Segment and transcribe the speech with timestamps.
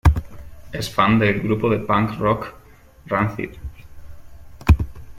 [0.71, 2.49] Es fan del grupo de punk rock
[3.13, 3.51] rancid.